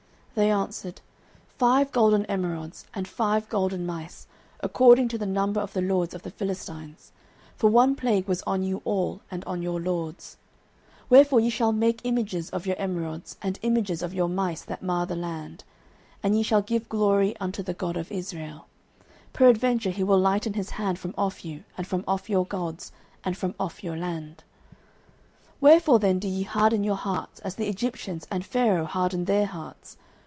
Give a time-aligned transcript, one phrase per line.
[0.33, 1.01] They answered,
[1.57, 4.27] Five golden emerods, and five golden mice,
[4.61, 7.11] according to the number of the lords of the Philistines:
[7.57, 10.37] for one plague was on you all, and on your lords.
[11.01, 14.81] 09:006:005 Wherefore ye shall make images of your emerods, and images of your mice that
[14.81, 15.65] mar the land;
[16.23, 18.67] and ye shall give glory unto the God of Israel:
[19.33, 22.93] peradventure he will lighten his hand from off you, and from off your gods,
[23.25, 24.45] and from off your land.
[25.55, 29.45] 09:006:006 Wherefore then do ye harden your hearts, as the Egyptians and Pharaoh hardened their
[29.47, 29.97] hearts?